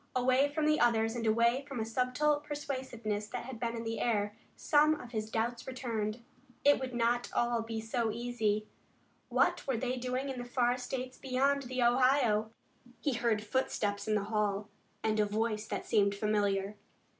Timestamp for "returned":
5.67-6.23